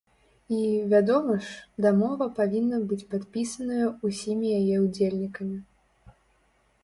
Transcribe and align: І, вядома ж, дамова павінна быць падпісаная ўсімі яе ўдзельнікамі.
І, 0.59 0.59
вядома 0.91 1.33
ж, 1.47 1.49
дамова 1.85 2.27
павінна 2.39 2.79
быць 2.93 3.05
падпісаная 3.11 3.85
ўсімі 4.09 4.47
яе 4.61 4.75
ўдзельнікамі. 4.87 5.57